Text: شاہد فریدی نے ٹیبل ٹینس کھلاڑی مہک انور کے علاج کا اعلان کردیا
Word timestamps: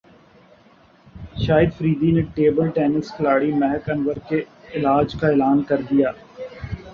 شاہد 1.41 1.73
فریدی 1.77 2.09
نے 2.11 2.21
ٹیبل 2.35 2.69
ٹینس 2.75 3.11
کھلاڑی 3.15 3.51
مہک 3.55 3.89
انور 3.89 4.17
کے 4.29 4.41
علاج 4.73 5.15
کا 5.19 5.27
اعلان 5.27 5.61
کردیا 5.69 6.11